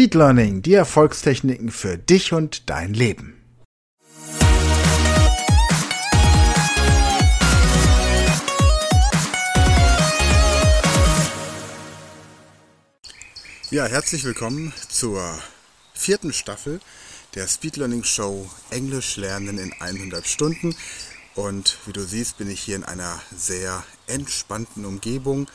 [0.00, 3.36] Speed Learning, die Erfolgstechniken für dich und dein Leben.
[13.70, 15.38] Ja, herzlich willkommen zur
[15.92, 16.80] vierten Staffel
[17.34, 20.74] der Speed Learning Show Englisch lernen in 100 Stunden.
[21.34, 25.46] Und wie du siehst, bin ich hier in einer sehr entspannten Umgebung,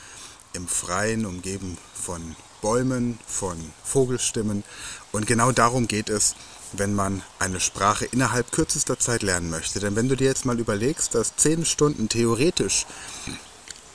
[0.54, 4.64] im Freien, umgeben von Bäumen, von Vogelstimmen.
[5.12, 6.36] Und genau darum geht es,
[6.73, 9.80] wenn man eine Sprache innerhalb kürzester Zeit lernen möchte.
[9.80, 12.86] Denn wenn du dir jetzt mal überlegst, dass 10 Stunden theoretisch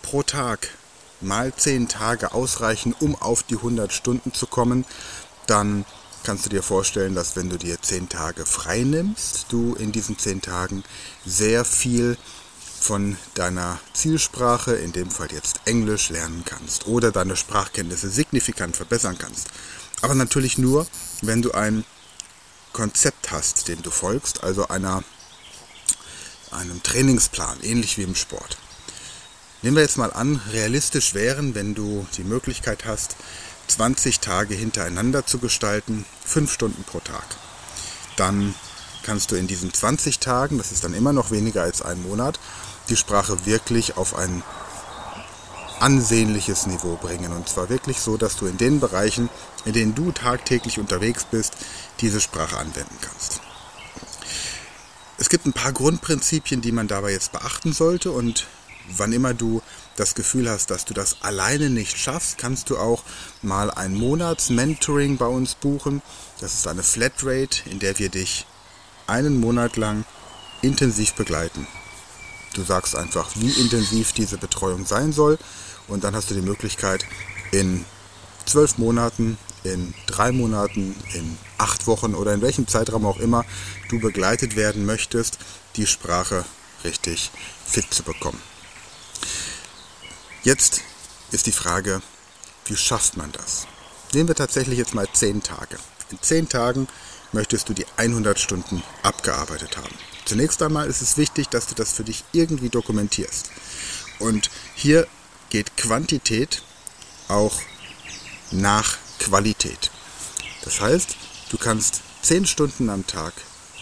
[0.03, 0.69] pro Tag
[1.21, 4.85] mal 10 Tage ausreichen, um auf die 100 Stunden zu kommen,
[5.47, 5.85] dann
[6.23, 10.19] kannst du dir vorstellen, dass wenn du dir 10 Tage frei nimmst, du in diesen
[10.19, 10.85] 10 Tagen
[11.25, 12.17] sehr viel
[12.81, 19.19] von deiner Zielsprache, in dem Fall jetzt Englisch, lernen kannst oder deine Sprachkenntnisse signifikant verbessern
[19.19, 19.49] kannst.
[20.01, 20.87] Aber natürlich nur,
[21.21, 21.85] wenn du ein
[22.73, 25.05] Konzept hast, dem du folgst, also einer,
[26.51, 28.57] einem Trainingsplan, ähnlich wie im Sport.
[29.63, 33.17] Nehmen wir jetzt mal an, realistisch wären, wenn du die Möglichkeit hast,
[33.69, 37.27] 20 Tage hintereinander zu gestalten, 5 Stunden pro Tag.
[38.17, 38.55] Dann
[39.03, 42.41] kannst du in diesen 20 Tagen, das ist dann immer noch weniger als ein Monat,
[42.91, 44.43] die Sprache wirklich auf ein
[45.81, 47.33] ansehnliches Niveau bringen.
[47.33, 49.31] Und zwar wirklich so, dass du in den Bereichen,
[49.65, 51.55] in denen du tagtäglich unterwegs bist,
[52.01, 53.41] diese Sprache anwenden kannst.
[55.19, 58.47] Es gibt ein paar Grundprinzipien, die man dabei jetzt beachten sollte und
[58.97, 59.63] wann immer du
[59.97, 63.03] das Gefühl hast, dass du das alleine nicht schaffst, kannst du auch
[63.43, 66.01] mal ein Monats-Mentoring bei uns buchen.
[66.41, 68.47] Das ist eine Flatrate, in der wir dich
[69.07, 70.05] einen Monat lang
[70.63, 71.67] intensiv begleiten.
[72.61, 75.39] Du sagst einfach, wie intensiv diese Betreuung sein soll
[75.89, 77.07] und dann hast du die Möglichkeit,
[77.53, 77.87] in
[78.45, 83.47] zwölf Monaten, in drei Monaten, in acht Wochen oder in welchem Zeitraum auch immer
[83.89, 85.39] du begleitet werden möchtest,
[85.77, 86.45] die Sprache
[86.85, 87.31] richtig
[87.65, 88.43] fit zu bekommen.
[90.43, 90.83] Jetzt
[91.31, 92.03] ist die Frage,
[92.67, 93.67] wie schafft man das?
[94.13, 95.79] Nehmen wir tatsächlich jetzt mal zehn Tage.
[96.11, 96.89] In zehn Tagen
[97.33, 99.95] möchtest du die 100 Stunden abgearbeitet haben.
[100.25, 103.51] Zunächst einmal ist es wichtig, dass du das für dich irgendwie dokumentierst.
[104.19, 105.07] Und hier
[105.49, 106.63] geht Quantität
[107.29, 107.61] auch
[108.51, 109.91] nach Qualität.
[110.65, 111.17] Das heißt,
[111.51, 113.33] du kannst 10 Stunden am Tag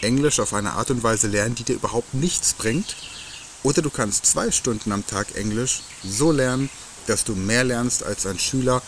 [0.01, 2.97] Englisch auf eine Art und Weise lernen, die dir überhaupt nichts bringt.
[3.63, 6.71] Oder du kannst zwei Stunden am Tag Englisch so lernen,
[7.07, 8.83] dass du mehr lernst als ein Schüler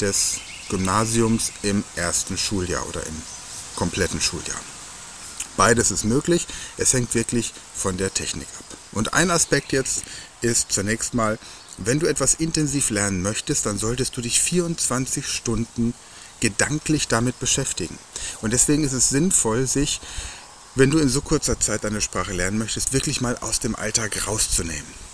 [0.00, 0.38] des
[0.68, 3.22] Gymnasiums im ersten Schuljahr oder im
[3.76, 4.60] kompletten Schuljahr.
[5.56, 6.46] Beides ist möglich.
[6.76, 8.76] Es hängt wirklich von der Technik ab.
[8.92, 10.02] Und ein Aspekt jetzt
[10.40, 11.38] ist zunächst mal,
[11.78, 15.94] wenn du etwas intensiv lernen möchtest, dann solltest du dich 24 Stunden
[16.40, 17.98] gedanklich damit beschäftigen.
[18.42, 20.00] Und deswegen ist es sinnvoll, sich,
[20.74, 24.26] wenn du in so kurzer Zeit eine Sprache lernen möchtest, wirklich mal aus dem Alltag
[24.26, 25.04] rauszunehmen.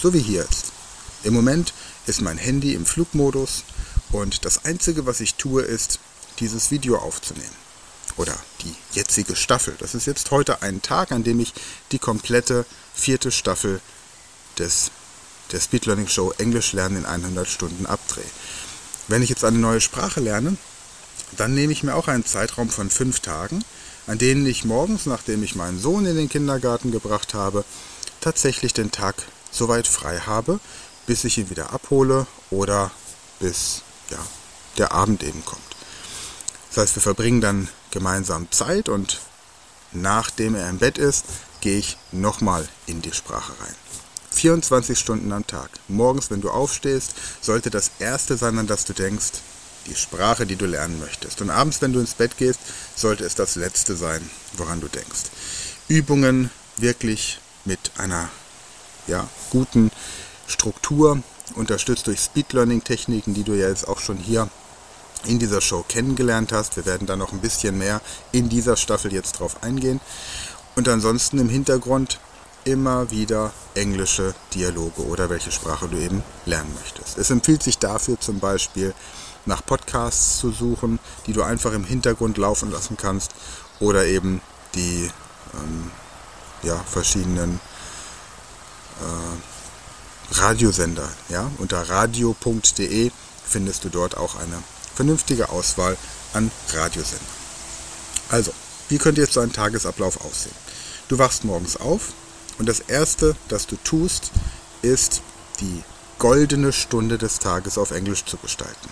[0.00, 0.72] So wie hier jetzt.
[1.24, 1.72] Im Moment
[2.06, 3.64] ist mein Handy im Flugmodus
[4.12, 5.98] und das Einzige, was ich tue, ist,
[6.38, 7.65] dieses Video aufzunehmen
[8.16, 9.74] oder die jetzige Staffel.
[9.78, 11.52] Das ist jetzt heute ein Tag, an dem ich
[11.92, 13.80] die komplette vierte Staffel
[14.58, 14.90] des,
[15.52, 18.24] der Speed Learning Show Englisch lernen in 100 Stunden abdrehe.
[19.08, 20.56] Wenn ich jetzt eine neue Sprache lerne,
[21.36, 23.64] dann nehme ich mir auch einen Zeitraum von fünf Tagen,
[24.06, 27.64] an denen ich morgens, nachdem ich meinen Sohn in den Kindergarten gebracht habe,
[28.20, 29.16] tatsächlich den Tag
[29.50, 30.60] so weit frei habe,
[31.06, 32.90] bis ich ihn wieder abhole oder
[33.40, 34.18] bis ja,
[34.78, 35.75] der Abend eben kommt.
[36.76, 39.20] Das heißt, wir verbringen dann gemeinsam Zeit und
[39.92, 41.24] nachdem er im Bett ist,
[41.62, 43.74] gehe ich nochmal in die Sprache rein.
[44.32, 45.70] 24 Stunden am Tag.
[45.88, 49.40] Morgens, wenn du aufstehst, sollte das Erste sein, an das du denkst,
[49.86, 51.40] die Sprache, die du lernen möchtest.
[51.40, 52.60] Und abends, wenn du ins Bett gehst,
[52.94, 54.28] sollte es das Letzte sein,
[54.58, 55.30] woran du denkst.
[55.88, 58.28] Übungen wirklich mit einer
[59.06, 59.90] ja, guten
[60.46, 61.22] Struktur,
[61.54, 64.50] unterstützt durch Speed Learning Techniken, die du ja jetzt auch schon hier
[65.24, 66.76] in dieser Show kennengelernt hast.
[66.76, 68.00] Wir werden da noch ein bisschen mehr
[68.32, 70.00] in dieser Staffel jetzt drauf eingehen.
[70.74, 72.20] Und ansonsten im Hintergrund
[72.64, 77.16] immer wieder englische Dialoge oder welche Sprache du eben lernen möchtest.
[77.16, 78.92] Es empfiehlt sich dafür zum Beispiel
[79.46, 83.32] nach Podcasts zu suchen, die du einfach im Hintergrund laufen lassen kannst
[83.78, 84.40] oder eben
[84.74, 85.08] die
[85.54, 85.90] ähm,
[86.62, 87.60] ja, verschiedenen
[89.00, 91.08] äh, Radiosender.
[91.28, 91.50] Ja?
[91.58, 93.12] Unter radio.de
[93.44, 94.62] findest du dort auch eine
[94.96, 95.96] vernünftige Auswahl
[96.32, 97.26] an Radiosendern.
[98.30, 98.52] Also,
[98.88, 100.54] wie könnte jetzt so ein Tagesablauf aussehen?
[101.08, 102.12] Du wachst morgens auf
[102.58, 104.32] und das Erste, das du tust,
[104.82, 105.22] ist
[105.60, 105.82] die
[106.18, 108.88] goldene Stunde des Tages auf Englisch zu gestalten.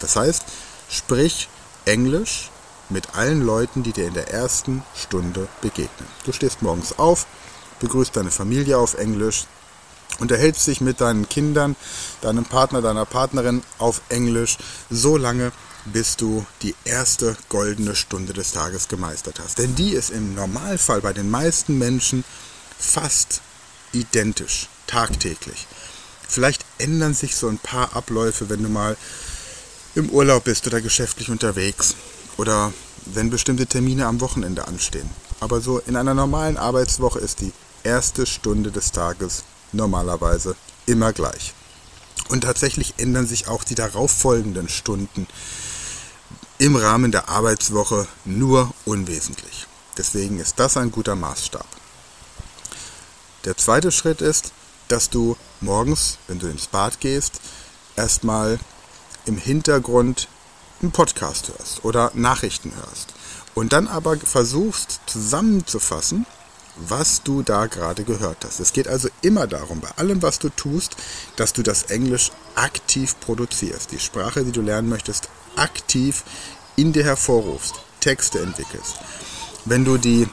[0.00, 0.42] Das heißt,
[0.88, 1.48] sprich
[1.84, 2.50] Englisch
[2.88, 6.08] mit allen Leuten, die dir in der ersten Stunde begegnen.
[6.24, 7.26] Du stehst morgens auf,
[7.80, 9.46] begrüßt deine Familie auf Englisch,
[10.18, 11.76] unterhältst dich mit deinen Kindern,
[12.20, 14.58] deinem Partner, deiner Partnerin auf Englisch
[14.90, 15.52] so lange,
[15.86, 19.58] bis du die erste goldene Stunde des Tages gemeistert hast.
[19.58, 22.24] Denn die ist im Normalfall bei den meisten Menschen
[22.78, 23.40] fast
[23.92, 25.66] identisch, tagtäglich.
[26.26, 28.96] Vielleicht ändern sich so ein paar Abläufe, wenn du mal
[29.94, 31.94] im Urlaub bist oder geschäftlich unterwegs
[32.36, 32.72] oder
[33.06, 35.08] wenn bestimmte Termine am Wochenende anstehen.
[35.40, 37.52] Aber so in einer normalen Arbeitswoche ist die
[37.82, 40.56] erste Stunde des Tages normalerweise
[40.86, 41.54] immer gleich.
[42.28, 45.26] Und tatsächlich ändern sich auch die darauffolgenden Stunden
[46.58, 49.66] im Rahmen der Arbeitswoche nur unwesentlich.
[49.98, 51.66] Deswegen ist das ein guter Maßstab.
[53.44, 54.52] Der zweite Schritt ist,
[54.88, 57.40] dass du morgens, wenn du ins Bad gehst,
[57.96, 58.58] erstmal
[59.26, 60.28] im Hintergrund
[60.80, 63.14] einen Podcast hörst oder Nachrichten hörst.
[63.54, 66.26] Und dann aber versuchst zusammenzufassen,
[66.76, 68.60] was du da gerade gehört hast.
[68.60, 70.96] Es geht also immer darum, bei allem, was du tust,
[71.36, 76.24] dass du das Englisch aktiv produzierst, die Sprache, die du lernen möchtest, aktiv
[76.76, 78.96] in dir hervorrufst, Texte entwickelst.
[79.64, 80.28] Wenn du die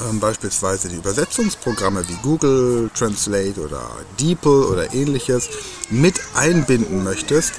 [0.00, 5.48] ähm, beispielsweise die Übersetzungsprogramme wie Google Translate oder DeepL oder ähnliches
[5.90, 7.54] mit einbinden möchtest,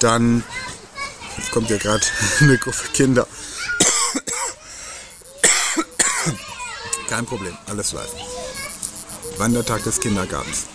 [0.00, 0.42] dann
[1.36, 2.04] jetzt kommt ja gerade
[2.40, 3.26] eine Gruppe Kinder.
[7.08, 8.12] Kein Problem, alles live.
[9.38, 10.66] Wandertag des Kindergartens.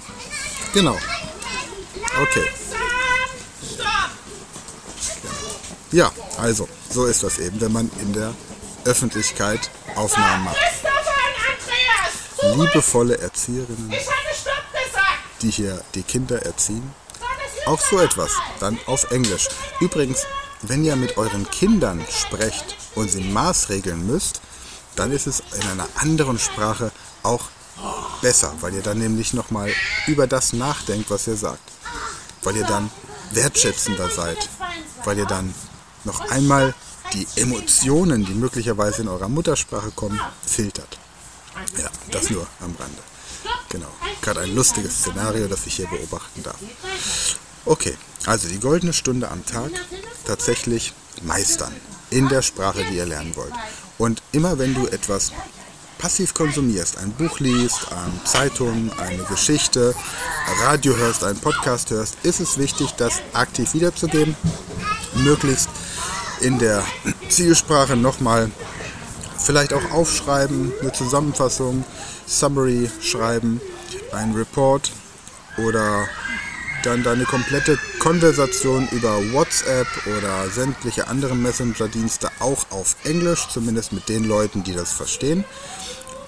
[0.74, 0.98] Genau.
[2.22, 2.48] Okay.
[5.92, 8.34] Ja, also, so ist das eben, wenn man in der
[8.86, 10.58] Öffentlichkeit Aufnahmen macht.
[12.56, 13.94] Liebevolle Erzieherinnen,
[15.42, 16.94] die hier die Kinder erziehen.
[17.66, 19.48] Auch so etwas, dann auf Englisch.
[19.80, 20.26] Übrigens,
[20.62, 24.42] wenn ihr mit euren Kindern sprecht und sie maßregeln müsst,
[24.96, 26.92] dann ist es in einer anderen Sprache
[27.24, 27.50] auch
[28.22, 29.72] besser, weil ihr dann nämlich nochmal
[30.08, 31.62] über das nachdenkt, was ihr sagt.
[32.44, 32.90] Weil ihr dann
[33.32, 34.50] wertschätzender seid,
[35.04, 35.54] weil ihr dann
[36.04, 36.74] noch einmal
[37.14, 40.98] die Emotionen, die möglicherweise in eurer Muttersprache kommen, filtert.
[41.78, 43.02] Ja, das nur am Rande.
[43.70, 43.90] Genau.
[44.22, 46.58] Gerade ein lustiges Szenario, das ich hier beobachten darf.
[47.66, 49.72] Okay, also die goldene Stunde am Tag
[50.26, 50.94] tatsächlich
[51.24, 51.76] meistern
[52.10, 53.54] in der Sprache, die ihr lernen wollt.
[54.00, 55.34] Und immer wenn du etwas
[56.00, 59.94] passiv konsumierst, ein Buch liest, eine Zeitung, eine Geschichte,
[60.62, 64.36] Radio hörst, einen Podcast hörst, ist es wichtig, das aktiv wiederzugeben,
[65.16, 65.70] möglichst
[66.40, 66.86] in der
[67.28, 68.50] Zielsprache nochmal
[69.38, 71.84] vielleicht auch aufschreiben, eine Zusammenfassung,
[72.26, 73.60] Summary schreiben,
[74.14, 74.94] ein Report
[75.58, 76.08] oder
[76.84, 79.88] dann deine komplette Konversation über WhatsApp
[80.18, 85.44] oder sämtliche andere Messenger-Dienste auch auf Englisch, zumindest mit den Leuten, die das verstehen.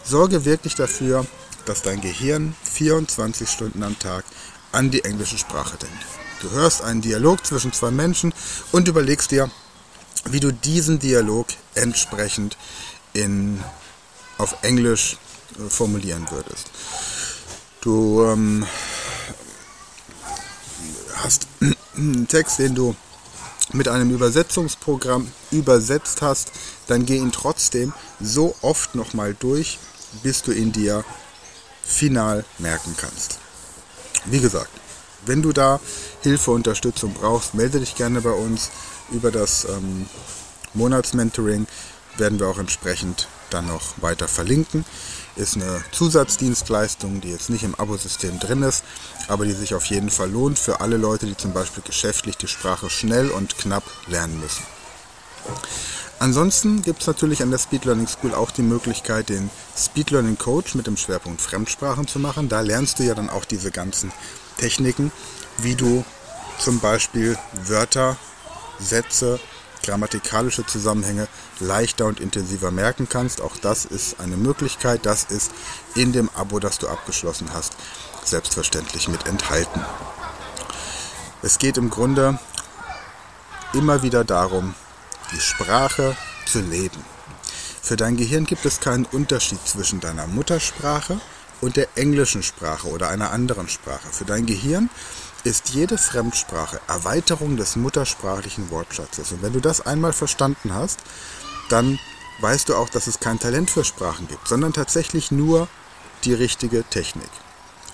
[0.03, 1.25] Sorge wirklich dafür,
[1.65, 4.25] dass dein Gehirn 24 Stunden am Tag
[4.73, 6.05] an die englische Sprache denkt.
[6.41, 8.33] Du hörst einen Dialog zwischen zwei Menschen
[8.73, 9.49] und überlegst dir,
[10.25, 12.57] wie du diesen Dialog entsprechend
[13.13, 13.63] in,
[14.37, 15.17] auf Englisch
[15.57, 16.69] äh, formulieren würdest.
[17.79, 18.65] Du ähm,
[21.23, 21.47] hast
[21.95, 22.95] einen Text, den du
[23.73, 26.51] mit einem Übersetzungsprogramm übersetzt hast,
[26.87, 29.79] dann geh ihn trotzdem so oft nochmal durch,
[30.23, 31.05] bis du ihn dir
[31.83, 33.39] final merken kannst.
[34.25, 34.69] Wie gesagt,
[35.25, 35.79] wenn du da
[36.21, 38.69] Hilfe, Unterstützung brauchst, melde dich gerne bei uns
[39.11, 40.07] über das ähm,
[40.73, 41.67] Monatsmentoring
[42.17, 44.85] werden wir auch entsprechend dann noch weiter verlinken.
[45.35, 48.83] Ist eine Zusatzdienstleistung, die jetzt nicht im Abosystem drin ist,
[49.27, 52.47] aber die sich auf jeden Fall lohnt für alle Leute, die zum Beispiel geschäftlich die
[52.47, 54.63] Sprache schnell und knapp lernen müssen.
[56.19, 60.37] Ansonsten gibt es natürlich an der Speed Learning School auch die Möglichkeit, den Speed Learning
[60.37, 62.47] Coach mit dem Schwerpunkt Fremdsprachen zu machen.
[62.47, 64.11] Da lernst du ja dann auch diese ganzen
[64.57, 65.11] Techniken,
[65.57, 66.05] wie du
[66.59, 68.17] zum Beispiel Wörter,
[68.79, 69.39] Sätze
[69.83, 71.27] grammatikalische Zusammenhänge
[71.59, 73.41] leichter und intensiver merken kannst.
[73.41, 75.05] Auch das ist eine Möglichkeit.
[75.05, 75.51] Das ist
[75.95, 77.73] in dem Abo, das du abgeschlossen hast,
[78.23, 79.83] selbstverständlich mit enthalten.
[81.41, 82.39] Es geht im Grunde
[83.73, 84.75] immer wieder darum,
[85.31, 87.03] die Sprache zu leben.
[87.81, 91.19] Für dein Gehirn gibt es keinen Unterschied zwischen deiner Muttersprache
[91.61, 94.07] und der englischen Sprache oder einer anderen Sprache.
[94.11, 94.89] Für dein Gehirn
[95.43, 99.31] ist jede Fremdsprache Erweiterung des muttersprachlichen Wortschatzes.
[99.31, 100.99] Und wenn du das einmal verstanden hast,
[101.69, 101.99] dann
[102.39, 105.67] weißt du auch, dass es kein Talent für Sprachen gibt, sondern tatsächlich nur
[106.23, 107.29] die richtige Technik.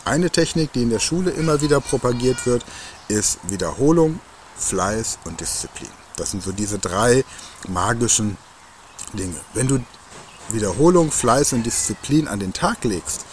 [0.05, 2.65] Eine Technik, die in der Schule immer wieder propagiert wird,
[3.07, 4.19] ist Wiederholung,
[4.57, 5.89] Fleiß und Disziplin.
[6.15, 7.23] Das sind so diese drei
[7.67, 8.37] magischen
[9.13, 9.39] Dinge.
[9.53, 9.79] Wenn du
[10.49, 13.25] Wiederholung, Fleiß und Disziplin an den Tag legst,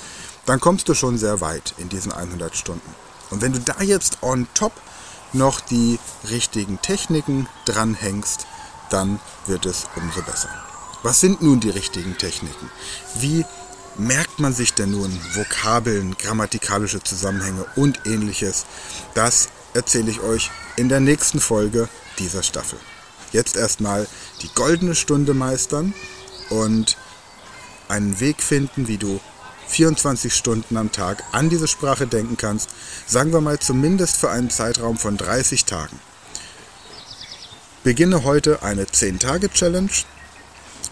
[0.46, 2.94] dann kommst du schon sehr weit in diesen 100 Stunden.
[3.30, 4.72] Und wenn du da jetzt on top
[5.32, 5.98] noch die
[6.30, 8.46] richtigen Techniken dranhängst,
[8.90, 10.48] dann wird es umso besser.
[11.02, 12.70] Was sind nun die richtigen Techniken?
[13.16, 13.44] Wie
[13.96, 18.64] merkt man sich denn nun Vokabeln, grammatikalische Zusammenhänge und ähnliches?
[19.14, 21.88] Das erzähle ich euch in der nächsten Folge
[22.18, 22.78] dieser Staffel.
[23.32, 24.06] Jetzt erstmal
[24.42, 25.92] die goldene Stunde meistern
[26.50, 26.96] und
[27.88, 29.20] einen Weg finden, wie du
[29.68, 32.70] 24 Stunden am Tag an diese Sprache denken kannst,
[33.06, 35.98] sagen wir mal zumindest für einen Zeitraum von 30 Tagen.
[37.82, 39.90] Beginne heute eine 10-Tage-Challenge,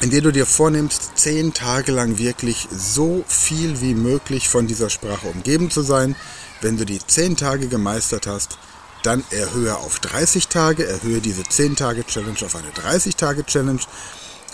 [0.00, 4.91] in der du dir vornimmst, 10 Tage lang wirklich so viel wie möglich von dieser
[4.91, 6.17] Sprache umgeben zu sein.
[6.61, 8.59] Wenn du die 10 Tage gemeistert hast,
[9.02, 13.81] dann erhöhe auf 30 Tage, erhöhe diese 10-Tage-Challenge auf eine 30-Tage-Challenge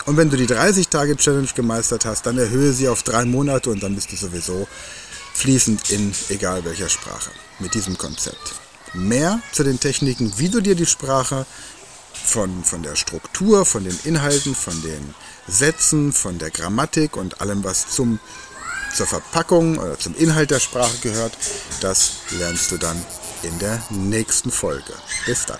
[0.09, 3.93] und wenn du die 30-Tage-Challenge gemeistert hast, dann erhöhe sie auf drei Monate und dann
[3.93, 4.67] bist du sowieso
[5.35, 8.55] fließend in egal welcher Sprache mit diesem Konzept.
[8.95, 11.45] Mehr zu den Techniken, wie du dir die Sprache
[12.25, 15.13] von, von der Struktur, von den Inhalten, von den
[15.47, 18.19] Sätzen, von der Grammatik und allem, was zum,
[18.95, 21.37] zur Verpackung oder zum Inhalt der Sprache gehört,
[21.81, 22.99] das lernst du dann
[23.43, 24.93] in der nächsten Folge.
[25.27, 25.59] Bis dann.